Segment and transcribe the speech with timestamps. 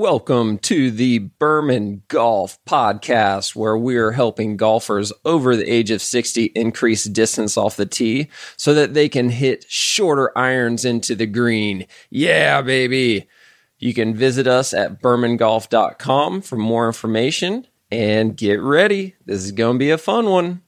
[0.00, 6.44] Welcome to the Berman Golf Podcast, where we're helping golfers over the age of 60
[6.54, 11.86] increase distance off the tee so that they can hit shorter irons into the green.
[12.08, 13.28] Yeah, baby.
[13.78, 19.16] You can visit us at bermangolf.com for more information and get ready.
[19.26, 20.62] This is going to be a fun one.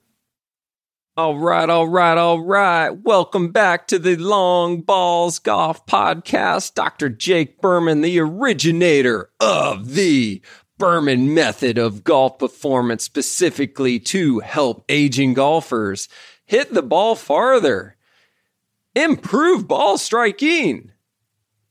[1.23, 2.91] All right, all right, all right.
[2.91, 6.75] Welcome back to the Long Balls Golf Podcast.
[6.75, 7.11] Dr.
[7.11, 10.43] Jake Berman, the originator of the
[10.79, 16.09] Berman method of golf performance, specifically to help aging golfers
[16.45, 17.97] hit the ball farther,
[18.97, 20.91] improve ball striking,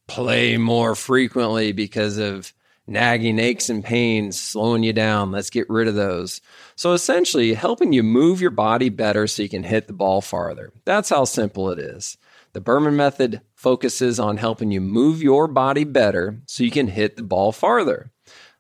[0.08, 2.54] play more frequently because of
[2.88, 5.32] nagging aches and pains slowing you down.
[5.32, 6.42] Let's get rid of those.
[6.76, 10.74] So essentially, helping you move your body better so you can hit the ball farther.
[10.86, 12.18] That's how simple it is.
[12.54, 17.16] The Berman method focuses on helping you move your body better so you can hit
[17.16, 18.12] the ball farther.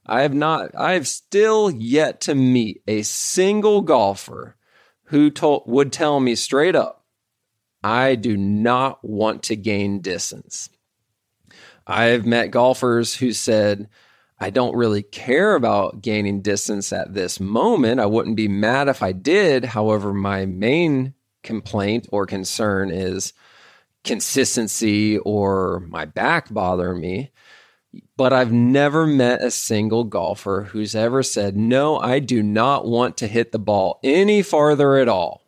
[0.05, 4.55] I have not, I have still yet to meet a single golfer
[5.05, 7.05] who told, would tell me straight up,
[7.83, 10.69] I do not want to gain distance.
[11.85, 13.89] I've met golfers who said,
[14.41, 17.99] I don't really care about gaining distance at this moment.
[17.99, 19.63] I wouldn't be mad if I did.
[19.63, 23.33] However, my main complaint or concern is
[24.03, 27.31] consistency or my back bothering me.
[28.17, 33.17] But I've never met a single golfer who's ever said, No, I do not want
[33.17, 35.43] to hit the ball any farther at all.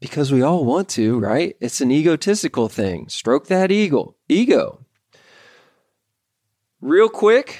[0.00, 1.56] Because we all want to, right?
[1.60, 3.08] It's an egotistical thing.
[3.10, 4.14] Stroke that ego.
[4.30, 4.86] Ego.
[6.80, 7.58] Real quick,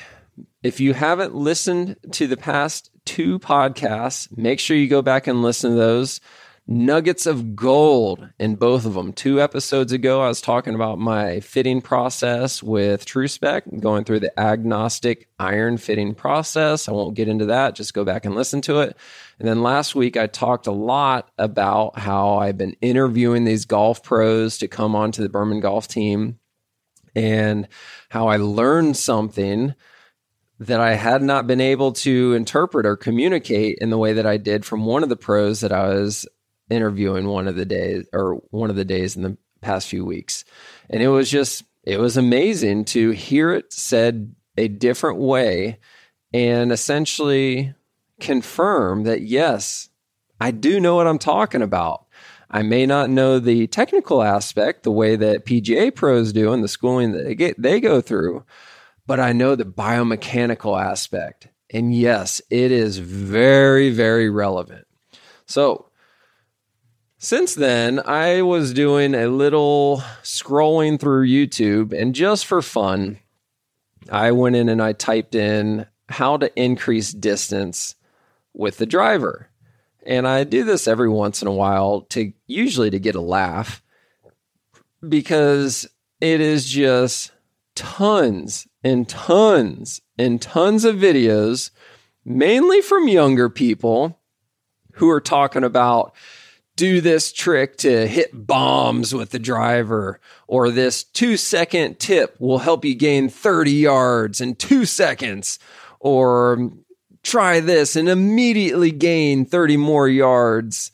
[0.63, 5.43] if you haven't listened to the past two podcasts, make sure you go back and
[5.43, 6.21] listen to those.
[6.69, 9.13] Nuggets of gold in both of them.
[9.13, 14.39] Two episodes ago, I was talking about my fitting process with TrueSpec, going through the
[14.39, 16.89] agnostic iron fitting process.
[16.89, 17.75] I won't get into that.
[17.75, 18.97] Just go back and listen to it.
[19.41, 24.01] And then last week, I talked a lot about how I've been interviewing these golf
[24.05, 26.39] pros to come onto the Berman golf team
[27.19, 27.67] and
[28.11, 29.75] how I learned something
[30.61, 34.37] that I had not been able to interpret or communicate in the way that I
[34.37, 36.29] did from one of the pros that I was
[36.71, 40.45] interviewing one of the days or one of the days in the past few weeks.
[40.89, 45.79] And it was just, it was amazing to hear it said a different way
[46.33, 47.75] and essentially
[48.21, 49.89] confirm that, yes,
[50.41, 52.07] I do know what I'm talking about.
[52.51, 56.69] I may not know the technical aspect the way that PGA pros do and the
[56.69, 58.45] schooling that they get they go through,
[59.07, 61.49] but I know the biomechanical aspect.
[61.71, 64.87] And yes, it is very very relevant.
[65.47, 65.91] So,
[67.19, 73.19] since then, I was doing a little scrolling through YouTube and just for fun,
[74.11, 77.95] I went in and I typed in how to increase distance
[78.55, 79.51] with the driver.
[80.09, 83.83] And I do this every once in a while to usually to get a laugh
[85.07, 85.87] because
[86.19, 87.31] it is just
[87.75, 91.71] tons and tons and tons of videos,
[92.25, 94.19] mainly from younger people
[94.93, 96.15] who are talking about
[96.75, 102.61] do this trick to hit bombs with the driver, or this two second tip will
[102.61, 105.59] help you gain 30 yards in two seconds,
[106.01, 106.71] or
[107.29, 110.91] try this and immediately gain 30 more yards.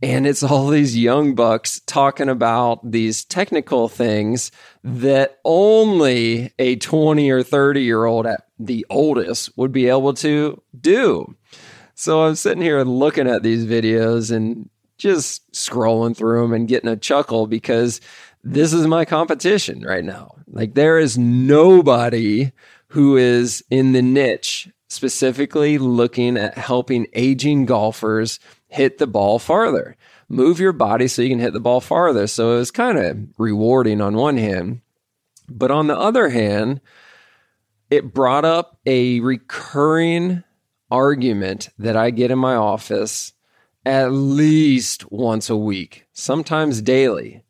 [0.00, 4.52] And it's all these young bucks talking about these technical things
[4.84, 10.62] that only a 20 or 30 year old at the oldest would be able to
[10.80, 11.34] do.
[11.94, 16.90] So I'm sitting here looking at these videos and just scrolling through them and getting
[16.90, 18.00] a chuckle because
[18.44, 20.36] this is my competition right now.
[20.46, 22.52] Like there is nobody
[22.88, 29.96] who is in the niche specifically looking at helping aging golfers hit the ball farther.
[30.28, 32.26] Move your body so you can hit the ball farther.
[32.26, 34.80] So it was kind of rewarding on one hand.
[35.48, 36.80] But on the other hand,
[37.90, 40.42] it brought up a recurring
[40.90, 43.32] argument that I get in my office
[43.86, 47.44] at least once a week, sometimes daily,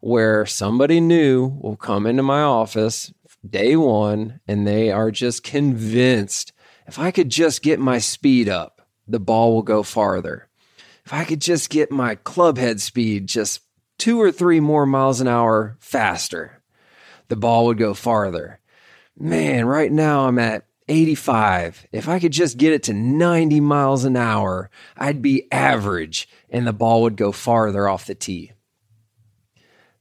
[0.00, 3.12] where somebody new will come into my office
[3.48, 6.51] day one and they are just convinced
[6.86, 10.48] if I could just get my speed up, the ball will go farther.
[11.04, 13.60] If I could just get my club head speed just
[13.98, 16.62] two or three more miles an hour faster,
[17.28, 18.60] the ball would go farther.
[19.18, 21.86] Man, right now I'm at 85.
[21.92, 26.66] If I could just get it to 90 miles an hour, I'd be average and
[26.66, 28.52] the ball would go farther off the tee.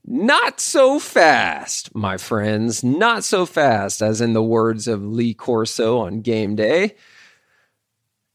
[0.06, 2.84] Not so fast, my friends.
[2.84, 6.96] Not so fast, as in the words of Lee Corso on game day.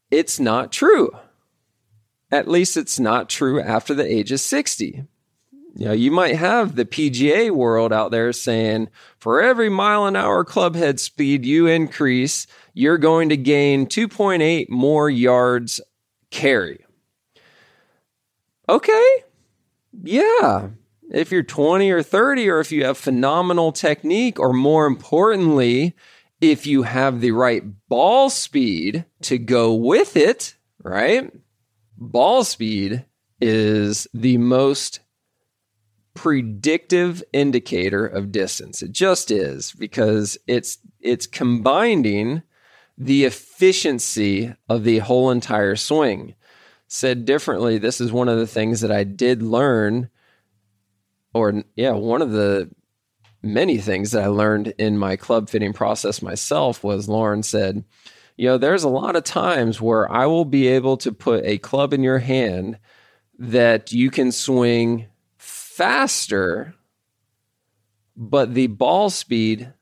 [0.09, 1.11] It's not true.
[2.31, 5.03] At least it's not true after the age of 60.
[5.75, 10.15] You know, you might have the PGA world out there saying for every mile an
[10.15, 15.79] hour club head speed you increase, you're going to gain 2.8 more yards
[16.31, 16.83] carry.
[18.67, 19.23] Okay.
[20.03, 20.69] Yeah.
[21.11, 25.95] If you're 20 or 30, or if you have phenomenal technique, or more importantly,
[26.41, 31.31] if you have the right ball speed to go with it, right?
[31.97, 33.05] Ball speed
[33.39, 34.99] is the most
[36.13, 38.81] predictive indicator of distance.
[38.81, 42.41] It just is because it's it's combining
[42.97, 46.33] the efficiency of the whole entire swing.
[46.87, 50.09] Said differently, this is one of the things that I did learn,
[51.33, 52.69] or yeah, one of the
[53.41, 57.83] many things that I learned in my club fitting process myself was Lauren said,
[58.35, 61.57] you know, there's a lot of times where I will be able to put a
[61.57, 62.77] club in your hand
[63.39, 65.07] that you can swing
[65.37, 66.75] faster,
[68.15, 69.73] but the ball speed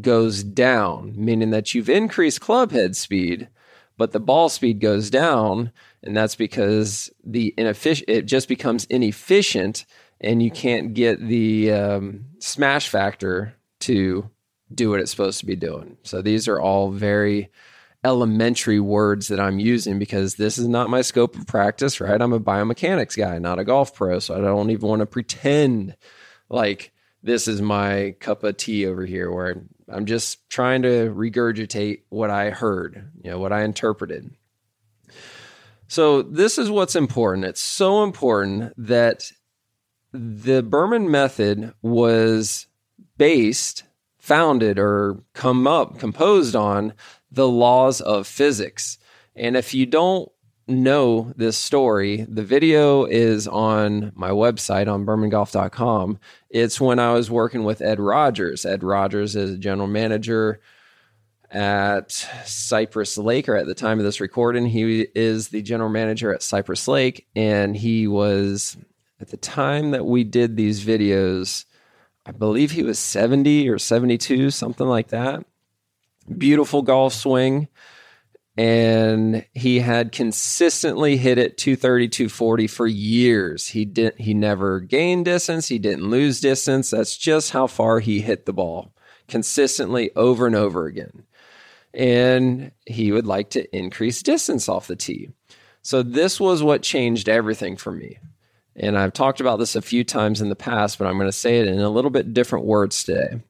[0.00, 3.48] goes down, meaning that you've increased club head speed,
[3.96, 5.72] but the ball speed goes down.
[6.02, 9.84] And that's because the inefficient, it just becomes inefficient
[10.22, 14.28] and you can't get the um, smash factor to
[14.72, 15.96] do what it's supposed to be doing.
[16.02, 17.50] So these are all very
[18.04, 22.20] elementary words that I'm using because this is not my scope of practice, right?
[22.20, 24.18] I'm a biomechanics guy, not a golf pro.
[24.18, 25.96] So I don't even want to pretend
[26.48, 26.92] like
[27.22, 32.30] this is my cup of tea over here where I'm just trying to regurgitate what
[32.30, 34.34] I heard, you know, what I interpreted.
[35.86, 37.44] So this is what's important.
[37.44, 39.30] It's so important that
[40.12, 42.66] the Berman method was
[43.16, 43.84] based,
[44.18, 46.94] founded, or come up, composed on
[47.30, 48.98] the laws of physics.
[49.34, 50.30] And if you don't
[50.68, 56.18] know this story, the video is on my website on bermangolf.com.
[56.50, 58.64] It's when I was working with Ed Rogers.
[58.64, 60.60] Ed Rogers is a general manager
[61.50, 62.12] at
[62.46, 66.42] Cypress Lake, or at the time of this recording, he is the general manager at
[66.42, 67.26] Cypress Lake.
[67.36, 68.76] And he was,
[69.22, 71.64] at the time that we did these videos,
[72.26, 75.44] I believe he was 70 or 72, something like that
[76.36, 77.68] beautiful golf swing.
[78.56, 83.68] And he had consistently hit it 230, 240 for years.
[83.68, 85.68] He didn't, he never gained distance.
[85.68, 86.90] He didn't lose distance.
[86.90, 88.92] That's just how far he hit the ball
[89.26, 91.24] consistently over and over again.
[91.94, 95.30] And he would like to increase distance off the tee.
[95.80, 98.18] So this was what changed everything for me.
[98.74, 101.32] And I've talked about this a few times in the past, but I'm going to
[101.32, 103.40] say it in a little bit different words today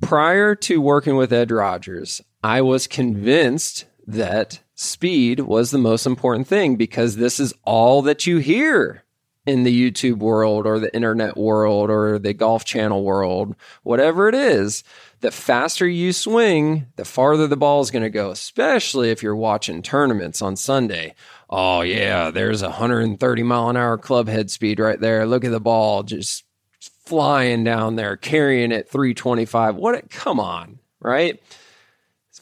[0.00, 6.46] prior to working with Ed Rogers, I was convinced that speed was the most important
[6.46, 9.04] thing because this is all that you hear
[9.46, 14.34] in the YouTube world or the internet world or the golf channel world, whatever it
[14.34, 14.84] is.
[15.20, 19.34] The faster you swing, the farther the ball is going to go, especially if you're
[19.34, 21.14] watching tournaments on Sunday.
[21.50, 25.26] Oh, yeah, there's a 130 mile an hour club head speed right there.
[25.26, 26.44] Look at the ball just
[27.06, 29.76] flying down there carrying it 325.
[29.76, 30.10] What?
[30.10, 31.42] Come on, right?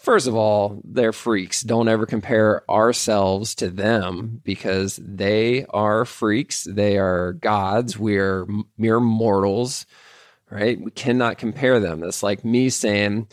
[0.00, 1.62] First of all, they're freaks.
[1.62, 6.64] Don't ever compare ourselves to them because they are freaks.
[6.64, 7.98] They are gods.
[7.98, 8.46] We're
[8.78, 9.84] mere mortals,
[10.50, 10.80] right?
[10.80, 12.04] We cannot compare them.
[12.04, 13.28] It's like me saying,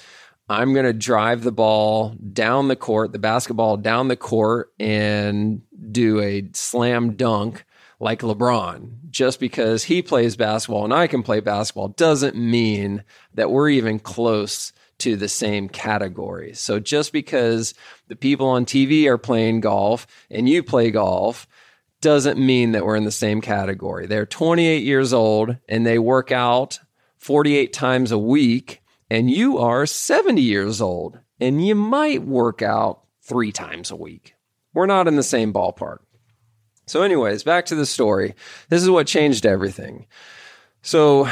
[0.49, 5.61] I'm going to drive the ball down the court, the basketball down the court, and
[5.91, 7.65] do a slam dunk
[7.99, 9.09] like LeBron.
[9.09, 13.99] Just because he plays basketball and I can play basketball doesn't mean that we're even
[13.99, 16.53] close to the same category.
[16.53, 17.73] So just because
[18.07, 21.47] the people on TV are playing golf and you play golf
[22.01, 24.07] doesn't mean that we're in the same category.
[24.07, 26.79] They're 28 years old and they work out
[27.17, 28.81] 48 times a week,
[29.13, 34.33] and you are 70 years old and you might work out three times a week.
[34.73, 35.99] We're not in the same ballpark.
[36.87, 38.33] So, anyways, back to the story.
[38.69, 40.07] This is what changed everything.
[40.81, 41.29] So,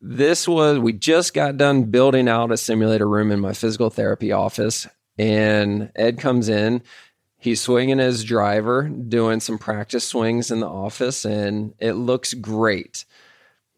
[0.00, 4.30] this was, we just got done building out a simulator room in my physical therapy
[4.30, 4.86] office.
[5.18, 6.80] And Ed comes in.
[7.38, 13.04] He's swinging his driver, doing some practice swings in the office, and it looks great.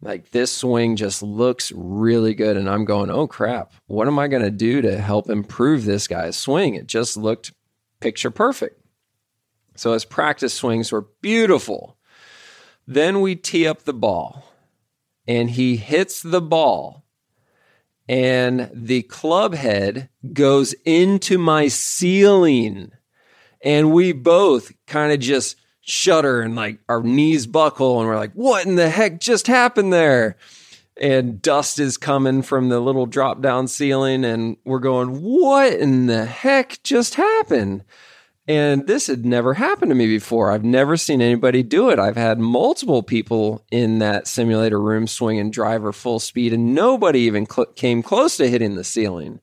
[0.00, 2.56] Like this swing just looks really good.
[2.56, 6.06] And I'm going, oh crap, what am I going to do to help improve this
[6.06, 6.74] guy's swing?
[6.74, 7.52] It just looked
[8.00, 8.80] picture perfect.
[9.76, 11.96] So his practice swings were beautiful.
[12.86, 14.44] Then we tee up the ball.
[15.28, 17.04] and he hits the ball
[18.08, 22.90] and the club head goes into my ceiling
[23.62, 25.56] and we both kind of just
[25.88, 29.92] shudder and like our knees buckle and we're like what in the heck just happened
[29.92, 30.36] there
[31.00, 36.06] and dust is coming from the little drop down ceiling and we're going what in
[36.06, 37.84] the heck just happened
[38.48, 40.50] and this had never happened to me before.
[40.50, 41.98] I've never seen anybody do it.
[41.98, 47.20] I've had multiple people in that simulator room swing swinging driver full speed, and nobody
[47.20, 49.40] even cl- came close to hitting the ceiling.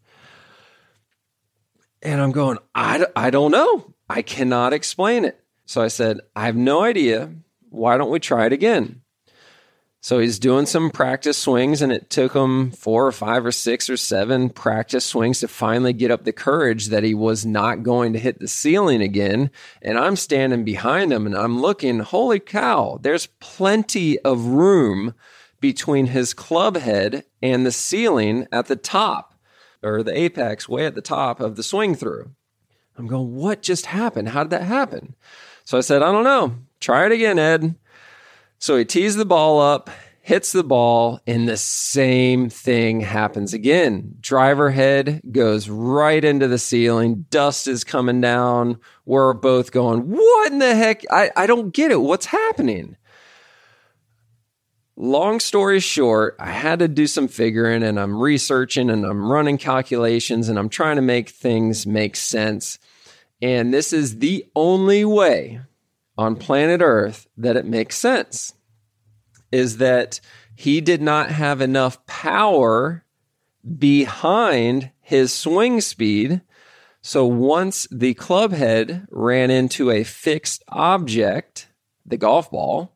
[2.01, 3.93] And I'm going, I, I don't know.
[4.09, 5.39] I cannot explain it.
[5.65, 7.31] So I said, I have no idea.
[7.69, 9.01] Why don't we try it again?
[10.05, 13.89] So he's doing some practice swings, and it took him four or five or six
[13.89, 18.13] or seven practice swings to finally get up the courage that he was not going
[18.13, 19.49] to hit the ceiling again.
[19.81, 25.15] And I'm standing behind him and I'm looking, holy cow, there's plenty of room
[25.59, 29.33] between his club head and the ceiling at the top
[29.81, 32.29] or the apex way at the top of the swing through.
[32.95, 34.29] I'm going, what just happened?
[34.29, 35.15] How did that happen?
[35.65, 36.55] So I said, I don't know.
[36.79, 37.75] Try it again, Ed.
[38.59, 39.89] So he tees the ball up,
[40.21, 44.15] hits the ball, and the same thing happens again.
[44.21, 47.25] Driver head goes right into the ceiling.
[47.31, 48.79] Dust is coming down.
[49.05, 51.01] We're both going, What in the heck?
[51.11, 52.01] I, I don't get it.
[52.01, 52.95] What's happening?
[54.97, 59.57] Long story short, I had to do some figuring and I'm researching and I'm running
[59.57, 62.79] calculations and I'm trying to make things make sense.
[63.41, 65.61] And this is the only way
[66.17, 68.53] on planet Earth that it makes sense
[69.51, 70.19] is that
[70.55, 73.03] he did not have enough power
[73.77, 76.41] behind his swing speed.
[77.01, 81.67] So once the club head ran into a fixed object,
[82.05, 82.95] the golf ball,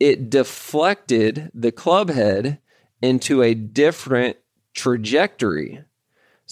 [0.00, 2.58] it deflected the club head
[3.00, 4.36] into a different
[4.74, 5.84] trajectory.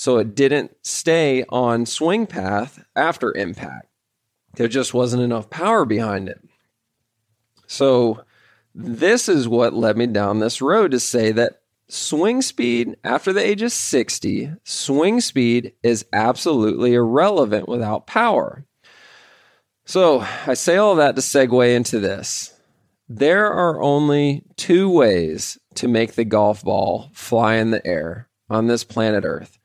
[0.01, 3.89] So it didn't stay on swing path after impact.
[4.55, 6.41] There just wasn't enough power behind it.
[7.67, 8.25] So,
[8.75, 13.45] this is what led me down this road to say that swing speed after the
[13.47, 18.65] age of 60, swing speed is absolutely irrelevant without power.
[19.85, 22.59] So, I say all that to segue into this.
[23.07, 28.67] There are only two ways to make the golf ball fly in the air on
[28.67, 29.59] this planet Earth.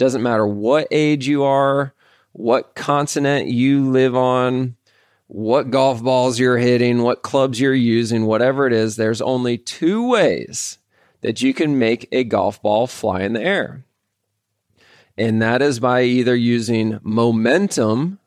[0.00, 1.92] Doesn't matter what age you are,
[2.32, 4.76] what continent you live on,
[5.26, 10.08] what golf balls you're hitting, what clubs you're using, whatever it is, there's only two
[10.08, 10.78] ways
[11.20, 13.84] that you can make a golf ball fly in the air.
[15.18, 18.20] And that is by either using momentum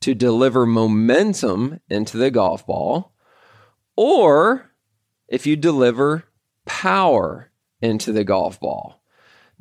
[0.00, 3.12] to deliver momentum into the golf ball,
[3.96, 4.72] or
[5.28, 6.24] if you deliver
[6.64, 7.50] power
[7.82, 8.99] into the golf ball.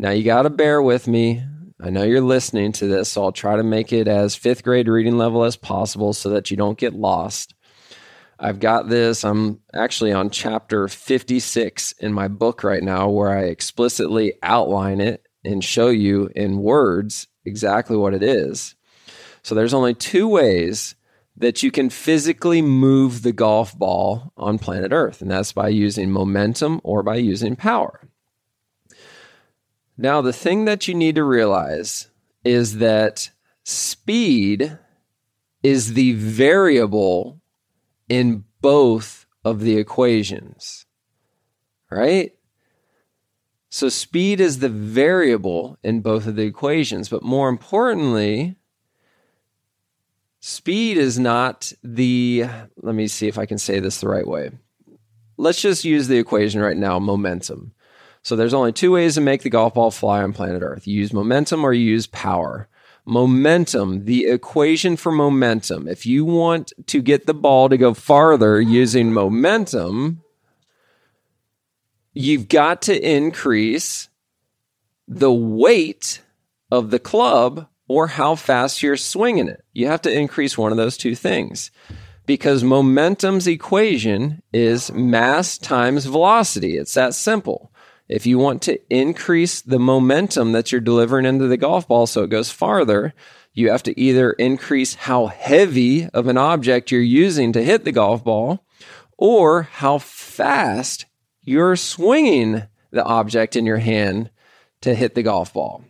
[0.02, 1.44] Now, you got to bear with me.
[1.82, 4.88] I know you're listening to this, so I'll try to make it as fifth grade
[4.88, 7.54] reading level as possible so that you don't get lost.
[8.40, 9.26] I've got this.
[9.26, 15.28] I'm actually on chapter 56 in my book right now, where I explicitly outline it
[15.44, 18.76] and show you in words exactly what it is.
[19.42, 20.96] So there's only two ways
[21.36, 26.10] that you can physically move the golf ball on planet Earth, and that's by using
[26.10, 28.10] momentum or by using power.
[30.02, 32.10] Now, the thing that you need to realize
[32.46, 33.32] is that
[33.66, 34.80] speed
[35.62, 37.42] is the variable
[38.08, 40.86] in both of the equations,
[41.92, 42.32] right?
[43.70, 48.56] So, speed is the variable in both of the equations, but more importantly,
[50.40, 52.46] speed is not the,
[52.82, 54.52] let me see if I can say this the right way.
[55.36, 57.74] Let's just use the equation right now momentum.
[58.22, 60.88] So there's only two ways to make the golf ball fly on planet Earth.
[60.88, 62.68] You use momentum or you use power.
[63.06, 65.88] Momentum, the equation for momentum.
[65.88, 70.22] If you want to get the ball to go farther using momentum,
[72.14, 74.10] you've got to increase
[75.08, 76.22] the weight
[76.70, 79.64] of the club or how fast you're swinging it.
[79.74, 81.72] You have to increase one of those two things
[82.28, 86.78] because momentum's equation is mass times velocity.
[86.78, 87.72] It's that simple.
[88.10, 92.24] If you want to increase the momentum that you're delivering into the golf ball so
[92.24, 93.14] it goes farther,
[93.54, 97.92] you have to either increase how heavy of an object you're using to hit the
[97.92, 98.66] golf ball
[99.16, 101.06] or how fast
[101.44, 104.32] you're swinging the object in your hand
[104.82, 105.84] to hit the golf ball.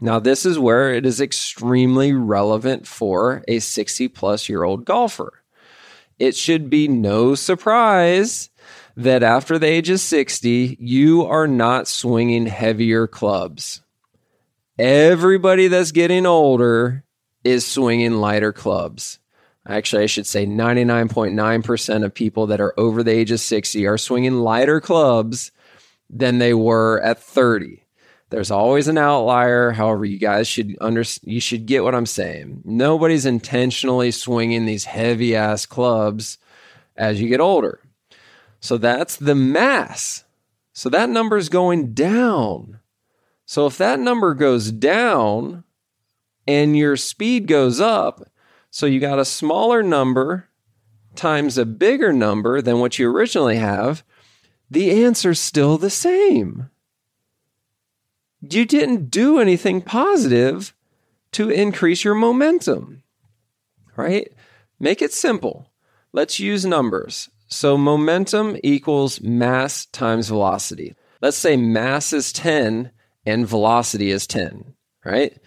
[0.00, 5.42] Now, this is where it is extremely relevant for a 60 plus year old golfer.
[6.18, 8.48] It should be no surprise
[8.96, 13.82] that after the age of 60, you are not swinging heavier clubs.
[14.78, 17.04] Everybody that's getting older
[17.44, 19.18] is swinging lighter clubs.
[19.68, 23.98] Actually, I should say 99.9% of people that are over the age of 60 are
[23.98, 25.50] swinging lighter clubs
[26.08, 27.82] than they were at 30.
[28.30, 29.72] There's always an outlier.
[29.72, 32.62] However, you guys should under you should get what I'm saying.
[32.64, 36.38] Nobody's intentionally swinging these heavy ass clubs
[36.96, 37.80] as you get older.
[38.60, 40.24] So that's the mass.
[40.72, 42.80] So that number is going down.
[43.44, 45.64] So if that number goes down
[46.46, 48.28] and your speed goes up,
[48.70, 50.48] so you got a smaller number
[51.14, 54.04] times a bigger number than what you originally have,
[54.70, 56.70] the answer's still the same.
[58.40, 60.74] You didn't do anything positive
[61.32, 63.02] to increase your momentum,
[63.96, 64.32] right?
[64.78, 65.70] Make it simple.
[66.12, 67.30] Let's use numbers.
[67.48, 70.94] So, momentum equals mass times velocity.
[71.22, 72.90] Let's say mass is 10
[73.24, 74.74] and velocity is 10,
[75.04, 75.38] right?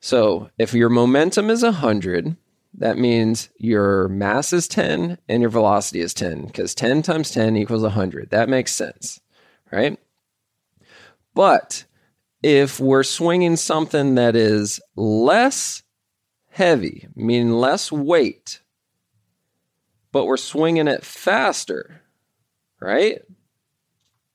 [0.00, 2.36] So, if your momentum is 100,
[2.74, 7.56] that means your mass is 10 and your velocity is 10 because 10 times 10
[7.56, 8.30] equals 100.
[8.30, 9.20] That makes sense,
[9.72, 9.98] right?
[11.34, 11.84] But
[12.42, 15.82] if we're swinging something that is less
[16.50, 18.60] heavy, meaning less weight,
[20.12, 22.02] but we're swinging it faster,
[22.80, 23.22] right?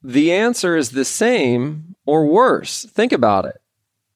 [0.04, 2.86] The answer is the same or worse.
[2.86, 3.62] Think about it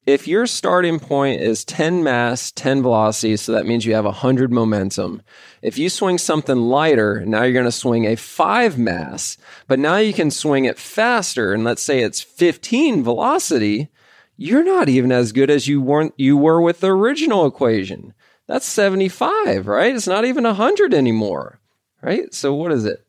[0.09, 4.51] if your starting point is 10 mass, 10 velocity, so that means you have 100
[4.51, 5.21] momentum.
[5.61, 9.37] If you swing something lighter, now you're going to swing a 5 mass,
[9.67, 13.89] but now you can swing it faster and let's say it's 15 velocity,
[14.35, 18.13] you're not even as good as you weren't you were with the original equation.
[18.49, 19.95] That's 75, right?
[19.95, 21.59] It's not even 100 anymore.
[22.01, 22.33] Right?
[22.33, 23.05] So what is it?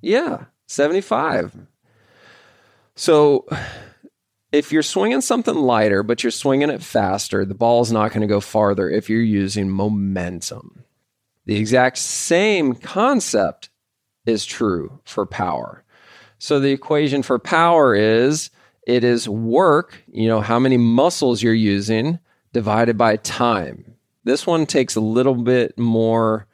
[0.00, 1.54] Yeah, 75.
[2.94, 3.46] So
[4.50, 8.22] if you're swinging something lighter, but you're swinging it faster, the ball is not going
[8.22, 10.84] to go farther if you're using momentum.
[11.44, 13.68] The exact same concept
[14.24, 15.84] is true for power.
[16.38, 18.48] So the equation for power is
[18.86, 22.20] it is work, you know, how many muscles you're using
[22.54, 23.91] divided by time.
[24.24, 26.46] This one takes a little bit more,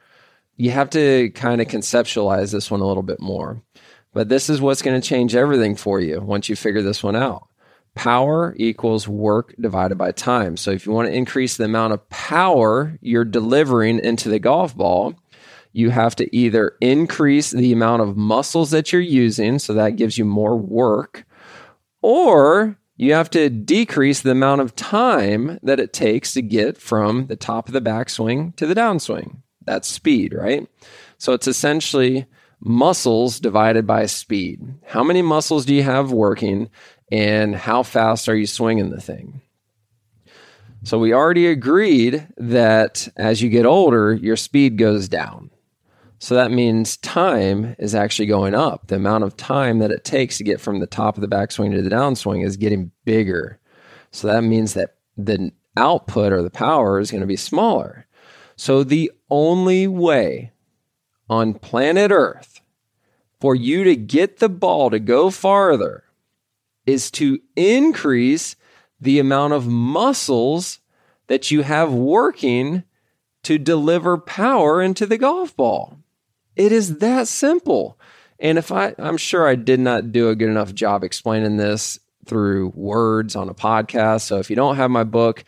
[0.57, 3.61] you have to kind of conceptualize this one a little bit more.
[4.13, 7.15] But this is what's going to change everything for you once you figure this one
[7.15, 7.49] out
[7.95, 10.55] power equals work divided by time.
[10.55, 14.75] So if you want to increase the amount of power you're delivering into the golf
[14.75, 15.15] ball,
[15.73, 20.17] you have to either increase the amount of muscles that you're using, so that gives
[20.17, 21.25] you more work,
[22.01, 27.25] or you have to decrease the amount of time that it takes to get from
[27.27, 29.37] the top of the backswing to the downswing.
[29.65, 30.67] That's speed, right?
[31.17, 32.27] So it's essentially
[32.59, 34.59] muscles divided by speed.
[34.85, 36.69] How many muscles do you have working?
[37.11, 39.41] and how fast are you swinging the thing.
[40.83, 45.49] So we already agreed that as you get older, your speed goes down.
[46.19, 48.87] So that means time is actually going up.
[48.87, 51.71] The amount of time that it takes to get from the top of the backswing
[51.71, 53.59] to the downswing is getting bigger.
[54.11, 58.05] So that means that the output or the power is going to be smaller.
[58.57, 60.51] So the only way
[61.29, 62.59] on planet Earth
[63.39, 66.03] for you to get the ball to go farther
[66.85, 68.57] is to increase
[68.99, 70.79] the amount of muscles
[71.27, 72.83] that you have working
[73.43, 75.98] to deliver power into the golf ball.
[76.55, 77.97] It is that simple.
[78.39, 81.99] And if I, I'm sure I did not do a good enough job explaining this
[82.25, 84.21] through words on a podcast.
[84.21, 85.43] So if you don't have my book,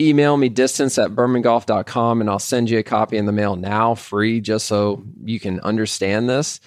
[0.00, 3.94] email me distance at bermangolf.com and I'll send you a copy in the mail now
[3.94, 6.60] free just so you can understand this.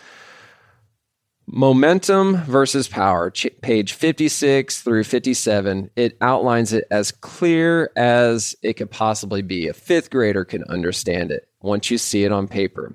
[1.50, 5.90] Momentum versus power, page 56 through 57.
[5.96, 9.70] It outlines it as clear as it could possibly be.
[9.70, 12.94] A fifth grader can understand it once you see it on paper.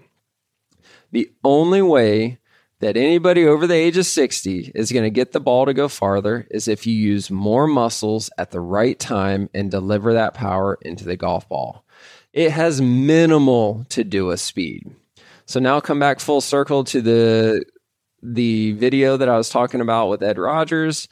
[1.13, 2.39] The only way
[2.81, 5.87] that anybody over the age of 60 is going to get the ball to go
[5.87, 10.79] farther is if you use more muscles at the right time and deliver that power
[10.83, 11.85] into the golf ball.
[12.33, 14.91] It has minimal to do with speed.
[15.47, 17.65] So now come back full circle to the
[18.23, 21.09] the video that I was talking about with Ed Rogers,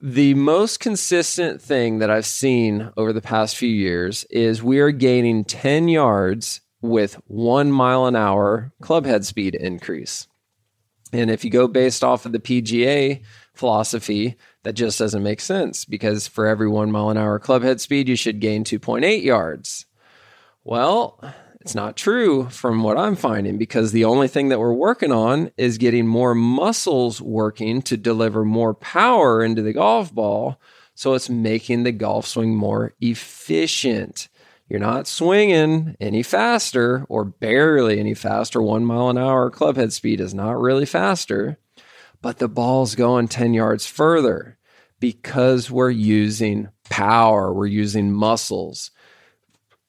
[0.00, 4.90] the most consistent thing that I've seen over the past few years is we are
[4.90, 10.26] gaining 10 yards with one mile an hour club head speed increase.
[11.12, 13.22] And if you go based off of the PGA
[13.54, 17.80] philosophy, that just doesn't make sense because for every one mile an hour club head
[17.80, 19.86] speed, you should gain 2.8 yards.
[20.64, 21.18] Well,
[21.68, 25.50] It's not true from what I'm finding because the only thing that we're working on
[25.56, 30.60] is getting more muscles working to deliver more power into the golf ball.
[30.94, 34.28] So it's making the golf swing more efficient.
[34.68, 38.60] You're not swinging any faster or barely any faster.
[38.60, 41.58] One mile an hour clubhead speed is not really faster,
[42.20, 44.58] but the ball's going 10 yards further
[45.00, 48.90] because we're using power, we're using muscles.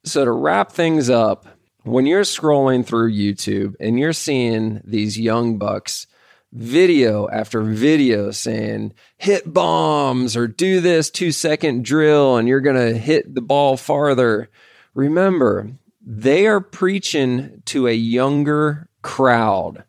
[0.06, 1.46] So, to wrap things up,
[1.84, 6.08] when you're scrolling through YouTube and you're seeing these young bucks
[6.52, 12.76] video after video saying hit bombs or do this two second drill and you're going
[12.76, 14.50] to hit the ball farther,
[15.00, 15.72] remember
[16.06, 19.84] they are preaching to a younger crowd.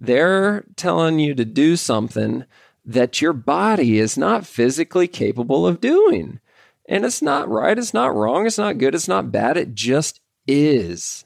[0.00, 2.44] They're telling you to do something
[2.84, 6.40] that your body is not physically capable of doing.
[6.88, 10.20] And it's not right, it's not wrong, it's not good, it's not bad, it just
[10.46, 11.24] is.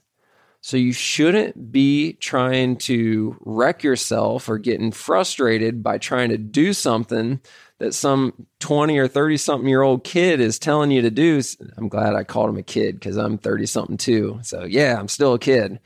[0.61, 6.73] So you shouldn't be trying to wreck yourself or getting frustrated by trying to do
[6.73, 7.41] something
[7.79, 11.43] that some 20 or 30 something year old kid is telling you to do.
[11.77, 14.41] I'm glad I called him a kid because I'm 30 something too.
[14.43, 15.81] So yeah, I'm still a kid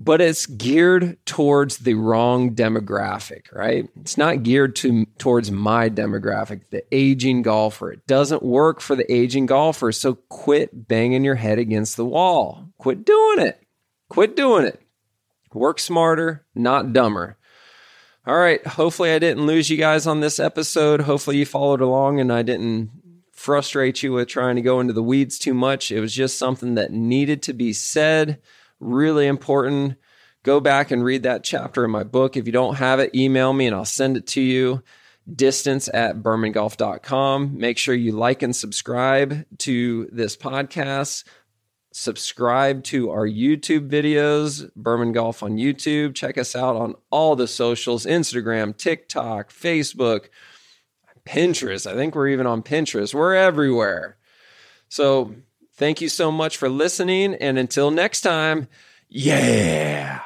[0.00, 3.88] but it's geared towards the wrong demographic, right?
[4.00, 7.90] It's not geared to towards my demographic, the aging golfer.
[7.90, 9.90] It doesn't work for the aging golfer.
[9.90, 12.68] So quit banging your head against the wall.
[12.78, 13.60] Quit doing it.
[14.08, 14.80] Quit doing it.
[15.52, 17.36] Work smarter, not dumber.
[18.28, 18.64] All right.
[18.66, 21.00] Hopefully, I didn't lose you guys on this episode.
[21.00, 22.90] Hopefully, you followed along and I didn't
[23.32, 25.90] frustrate you with trying to go into the weeds too much.
[25.90, 28.42] It was just something that needed to be said
[28.80, 29.96] really important.
[30.42, 32.36] Go back and read that chapter in my book.
[32.36, 34.82] If you don't have it, email me and I'll send it to you.
[35.34, 37.56] Distance at bermangolf.com.
[37.56, 41.24] Make sure you like and subscribe to this podcast.
[41.98, 46.14] Subscribe to our YouTube videos, Berman Golf on YouTube.
[46.14, 50.28] Check us out on all the socials Instagram, TikTok, Facebook,
[51.26, 51.90] Pinterest.
[51.90, 53.12] I think we're even on Pinterest.
[53.12, 54.16] We're everywhere.
[54.88, 55.34] So
[55.78, 57.36] Thank you so much for listening.
[57.36, 58.66] And until next time,
[59.08, 60.22] yeah.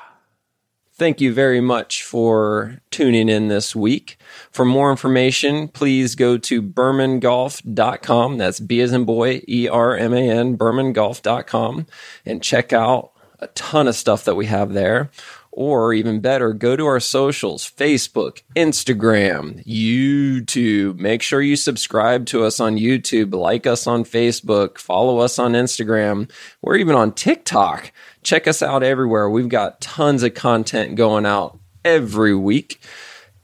[1.02, 4.18] Thank you very much for tuning in this week.
[4.52, 8.38] For more information, please go to bermangolf.com.
[8.38, 11.86] That's B as in boy, E R M A N, bermangolf.com,
[12.24, 13.10] and check out
[13.40, 15.10] a ton of stuff that we have there.
[15.50, 21.00] Or even better, go to our socials Facebook, Instagram, YouTube.
[21.00, 25.54] Make sure you subscribe to us on YouTube, like us on Facebook, follow us on
[25.54, 26.30] Instagram.
[26.62, 27.90] We're even on TikTok.
[28.22, 29.28] Check us out everywhere.
[29.28, 32.80] We've got tons of content going out every week.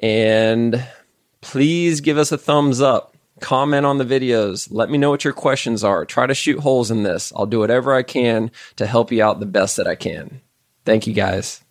[0.00, 0.86] And
[1.40, 4.68] please give us a thumbs up comment on the videos.
[4.70, 6.04] Let me know what your questions are.
[6.04, 7.32] Try to shoot holes in this.
[7.34, 10.40] I'll do whatever I can to help you out the best that I can.
[10.84, 11.62] Thank you guys.